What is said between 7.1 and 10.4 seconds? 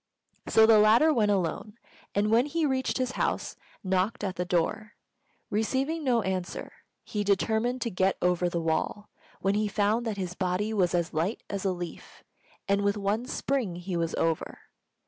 determined to get over the wall, when he found that his